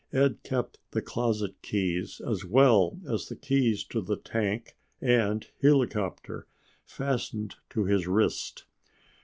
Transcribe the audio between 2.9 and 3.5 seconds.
as the